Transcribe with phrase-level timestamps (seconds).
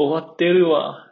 [0.00, 1.09] 終わってるわ。